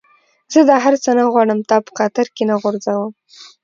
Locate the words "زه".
0.53-0.59